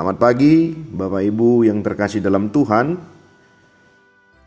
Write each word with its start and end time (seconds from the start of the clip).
Selamat 0.00 0.16
pagi, 0.16 0.72
Bapak 0.72 1.20
Ibu 1.28 1.68
yang 1.68 1.84
terkasih 1.84 2.24
dalam 2.24 2.48
Tuhan. 2.48 2.96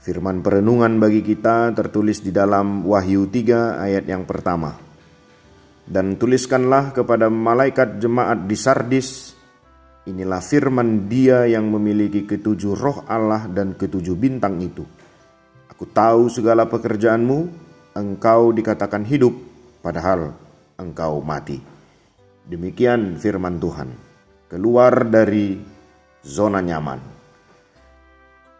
Firman 0.02 0.42
perenungan 0.42 0.98
bagi 0.98 1.22
kita 1.22 1.70
tertulis 1.78 2.26
di 2.26 2.34
dalam 2.34 2.82
Wahyu 2.82 3.30
3 3.30 3.78
ayat 3.78 4.02
yang 4.10 4.26
pertama. 4.26 4.74
Dan 5.86 6.18
tuliskanlah 6.18 6.90
kepada 6.98 7.30
malaikat 7.30 8.02
jemaat 8.02 8.50
di 8.50 8.58
Sardis, 8.58 9.38
inilah 10.10 10.42
firman 10.42 11.06
dia 11.06 11.46
yang 11.46 11.70
memiliki 11.70 12.26
ketujuh 12.26 12.74
roh 12.74 13.06
Allah 13.06 13.46
dan 13.46 13.78
ketujuh 13.78 14.18
bintang 14.18 14.58
itu. 14.58 14.82
Aku 15.70 15.86
tahu 15.86 16.34
segala 16.34 16.66
pekerjaanmu, 16.66 17.40
engkau 17.94 18.50
dikatakan 18.58 19.06
hidup, 19.06 19.38
padahal 19.86 20.34
engkau 20.82 21.22
mati. 21.22 21.62
Demikian 22.42 23.22
firman 23.22 23.62
Tuhan 23.62 24.13
keluar 24.54 25.10
dari 25.10 25.58
zona 26.22 26.62
nyaman. 26.62 27.02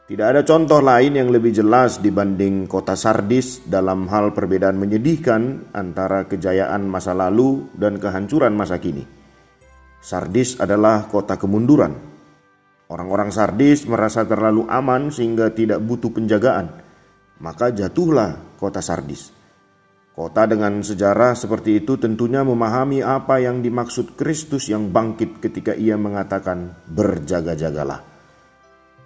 Tidak 0.10 0.26
ada 0.26 0.42
contoh 0.42 0.82
lain 0.82 1.16
yang 1.16 1.30
lebih 1.30 1.54
jelas 1.54 2.02
dibanding 2.02 2.66
kota 2.66 2.98
Sardis 2.98 3.62
dalam 3.64 4.10
hal 4.10 4.34
perbedaan 4.34 4.76
menyedihkan 4.76 5.70
antara 5.70 6.26
kejayaan 6.26 6.90
masa 6.90 7.14
lalu 7.14 7.70
dan 7.78 8.02
kehancuran 8.02 8.58
masa 8.58 8.82
kini. 8.82 9.06
Sardis 10.02 10.58
adalah 10.60 11.08
kota 11.08 11.38
kemunduran. 11.38 11.94
Orang-orang 12.90 13.32
Sardis 13.32 13.88
merasa 13.88 14.28
terlalu 14.28 14.68
aman 14.68 15.14
sehingga 15.14 15.54
tidak 15.54 15.80
butuh 15.80 16.12
penjagaan. 16.12 16.74
Maka 17.40 17.72
jatuhlah 17.72 18.60
kota 18.60 18.84
Sardis. 18.84 19.43
Kota 20.14 20.46
dengan 20.46 20.78
sejarah 20.86 21.34
seperti 21.34 21.82
itu 21.82 21.98
tentunya 21.98 22.46
memahami 22.46 23.02
apa 23.02 23.42
yang 23.42 23.66
dimaksud 23.66 24.14
Kristus 24.14 24.70
yang 24.70 24.94
bangkit 24.94 25.42
ketika 25.42 25.74
ia 25.74 25.98
mengatakan 25.98 26.70
berjaga-jagalah. 26.86 27.98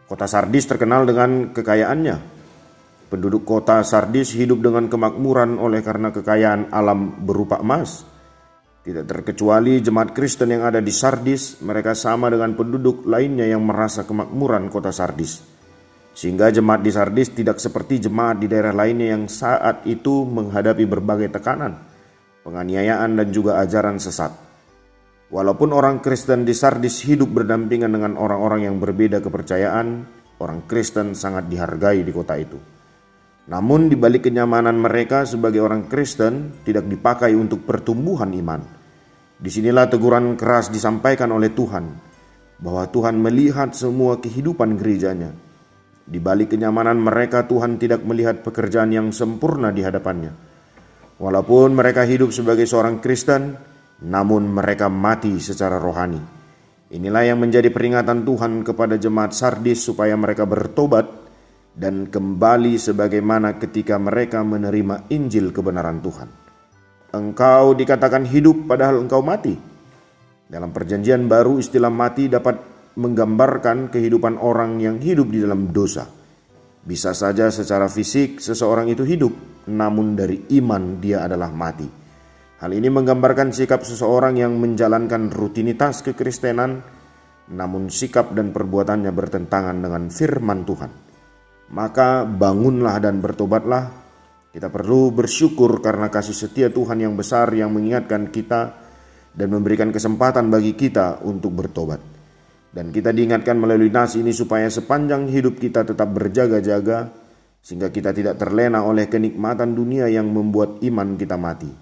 Kota 0.03 0.28
Sardis 0.28 0.67
terkenal 0.67 1.07
dengan 1.07 1.56
kekayaannya. 1.56 2.35
Penduduk 3.07 3.47
kota 3.47 3.79
Sardis 3.88 4.35
hidup 4.35 4.59
dengan 4.59 4.91
kemakmuran 4.91 5.56
oleh 5.56 5.79
karena 5.79 6.12
kekayaan 6.12 6.75
alam 6.75 7.23
berupa 7.23 7.63
emas. 7.63 8.03
Tidak 8.84 9.07
terkecuali 9.07 9.79
jemaat 9.79 10.12
Kristen 10.12 10.51
yang 10.51 10.67
ada 10.67 10.84
di 10.84 10.91
Sardis, 10.91 11.63
mereka 11.63 11.96
sama 11.96 12.28
dengan 12.28 12.51
penduduk 12.51 13.07
lainnya 13.07 13.47
yang 13.47 13.63
merasa 13.63 14.03
kemakmuran 14.03 14.67
kota 14.67 14.91
Sardis 14.91 15.56
sehingga 16.17 16.50
jemaat 16.50 16.81
di 16.81 16.89
Sardis 16.89 17.29
tidak 17.29 17.61
seperti 17.61 18.01
jemaat 18.09 18.41
di 18.41 18.50
daerah 18.50 18.73
lainnya 18.73 19.13
yang 19.13 19.29
saat 19.29 19.85
itu 19.85 20.25
menghadapi 20.25 20.89
berbagai 20.89 21.29
tekanan, 21.29 21.78
penganiayaan 22.41 23.22
dan 23.22 23.29
juga 23.29 23.61
ajaran 23.61 24.01
sesat. 24.01 24.33
Walaupun 25.29 25.78
orang 25.78 26.01
Kristen 26.01 26.41
di 26.41 26.57
Sardis 26.57 27.05
hidup 27.05 27.29
berdampingan 27.38 27.94
dengan 27.94 28.17
orang-orang 28.17 28.66
yang 28.66 28.81
berbeda 28.81 29.22
kepercayaan, 29.22 30.09
orang 30.41 30.66
Kristen 30.66 31.13
sangat 31.13 31.53
dihargai 31.53 32.01
di 32.01 32.09
kota 32.09 32.34
itu. 32.34 32.57
Namun 33.53 33.85
di 33.85 33.94
balik 33.94 34.25
kenyamanan 34.25 34.73
mereka 34.73 35.22
sebagai 35.22 35.61
orang 35.61 35.85
Kristen 35.85 36.66
tidak 36.66 36.89
dipakai 36.89 37.38
untuk 37.38 37.61
pertumbuhan 37.61 38.34
iman. 38.34 38.66
Di 39.38 39.53
sinilah 39.53 39.85
teguran 39.85 40.34
keras 40.34 40.73
disampaikan 40.73 41.29
oleh 41.29 41.53
Tuhan, 41.53 41.85
bahwa 42.57 42.89
Tuhan 42.89 43.22
melihat 43.22 43.69
semua 43.78 44.17
kehidupan 44.17 44.81
gerejanya, 44.81 45.29
di 46.07 46.23
balik 46.23 46.56
kenyamanan 46.56 46.95
mereka, 47.03 47.44
Tuhan 47.44 47.75
tidak 47.75 48.00
melihat 48.07 48.40
pekerjaan 48.40 48.95
yang 48.95 49.12
sempurna 49.12 49.75
di 49.75 49.84
hadapannya. 49.84 50.31
Walaupun 51.19 51.75
mereka 51.75 52.07
hidup 52.07 52.31
sebagai 52.31 52.63
seorang 52.63 53.03
Kristen, 53.03 53.59
namun 54.07 54.47
mereka 54.47 54.88
mati 54.88 55.35
secara 55.44 55.75
rohani. 55.75 56.23
Inilah 56.88 57.28
yang 57.28 57.44
menjadi 57.44 57.67
peringatan 57.67 58.23
Tuhan 58.23 58.63
kepada 58.63 58.96
jemaat 58.96 59.35
Sardis 59.35 59.84
supaya 59.84 60.16
mereka 60.16 60.47
bertobat 60.47 61.12
dan 61.75 62.07
kembali 62.07 62.79
sebagaimana 62.79 63.59
ketika 63.59 64.00
mereka 64.00 64.40
menerima 64.47 65.12
Injil 65.12 65.51
kebenaran 65.51 66.00
Tuhan. 66.00 66.29
Engkau 67.12 67.75
dikatakan 67.75 68.23
hidup 68.23 68.63
padahal 68.63 69.03
engkau 69.03 69.19
mati. 69.19 69.59
Dalam 70.47 70.72
perjanjian 70.72 71.28
baru 71.28 71.59
istilah 71.59 71.91
mati 71.91 72.31
dapat 72.31 72.77
menggambarkan 72.97 73.94
kehidupan 73.94 74.41
orang 74.41 74.81
yang 74.81 74.97
hidup 74.97 75.30
di 75.30 75.46
dalam 75.46 75.69
dosa. 75.69 76.09
Bisa 76.81 77.13
saja 77.13 77.53
secara 77.53 77.85
fisik 77.85 78.41
seseorang 78.41 78.90
itu 78.90 79.06
hidup, 79.06 79.34
namun 79.69 80.18
dari 80.18 80.50
iman 80.58 80.97
dia 80.97 81.22
adalah 81.30 81.53
mati. 81.53 81.85
Hal 82.58 82.74
ini 82.74 82.90
menggambarkan 82.90 83.53
sikap 83.53 83.85
seseorang 83.85 84.41
yang 84.41 84.58
menjalankan 84.58 85.30
rutinitas 85.30 86.02
kekristenan, 86.02 86.81
namun 87.53 87.94
sikap 87.94 88.34
dan 88.34 88.50
perbuatannya 88.50 89.14
bertentangan 89.14 89.78
dengan 89.78 90.09
firman 90.09 90.66
Tuhan. 90.66 90.91
Maka 91.69 92.25
bangunlah 92.25 92.97
dan 92.97 93.22
bertobatlah. 93.22 94.09
Kita 94.50 94.74
perlu 94.74 95.14
bersyukur 95.14 95.85
karena 95.85 96.09
kasih 96.09 96.34
setia 96.34 96.74
Tuhan 96.74 96.97
yang 96.97 97.14
besar 97.14 97.53
yang 97.53 97.69
mengingatkan 97.78 98.34
kita 98.34 98.74
dan 99.38 99.47
memberikan 99.53 99.94
kesempatan 99.94 100.50
bagi 100.50 100.74
kita 100.74 101.22
untuk 101.22 101.53
bertobat. 101.53 102.16
Dan 102.78 102.94
kita 102.94 103.10
diingatkan 103.10 103.58
melalui 103.58 103.90
nas 103.90 104.14
ini 104.14 104.30
supaya 104.30 104.70
sepanjang 104.70 105.26
hidup 105.34 105.58
kita 105.58 105.82
tetap 105.82 106.14
berjaga-jaga 106.14 107.10
sehingga 107.58 107.90
kita 107.90 108.14
tidak 108.14 108.38
terlena 108.38 108.86
oleh 108.86 109.10
kenikmatan 109.10 109.74
dunia 109.74 110.06
yang 110.06 110.30
membuat 110.30 110.78
iman 110.86 111.18
kita 111.18 111.42
mati. 111.42 111.74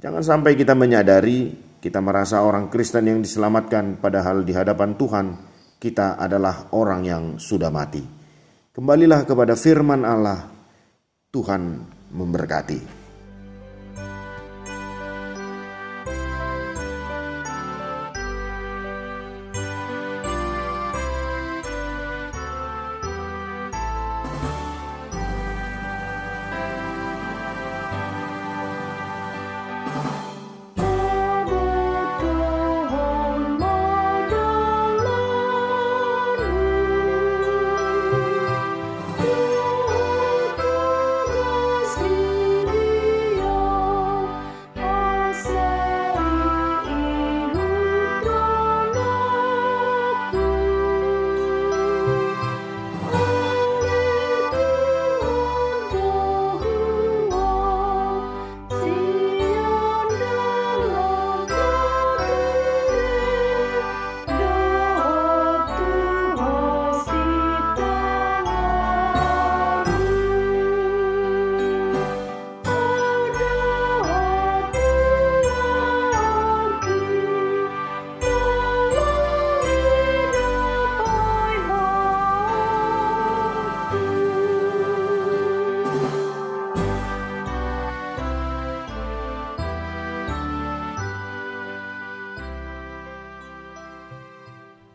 Jangan 0.00 0.24
sampai 0.24 0.56
kita 0.56 0.72
menyadari 0.72 1.52
kita 1.84 2.00
merasa 2.00 2.40
orang 2.40 2.72
Kristen 2.72 3.04
yang 3.12 3.20
diselamatkan 3.20 4.00
padahal 4.00 4.40
di 4.40 4.56
hadapan 4.56 4.96
Tuhan 4.96 5.26
kita 5.76 6.16
adalah 6.16 6.72
orang 6.72 7.04
yang 7.04 7.24
sudah 7.36 7.68
mati. 7.68 8.00
Kembalilah 8.72 9.28
kepada 9.28 9.52
firman 9.60 10.08
Allah. 10.08 10.56
Tuhan 11.30 11.62
memberkati. 12.16 12.99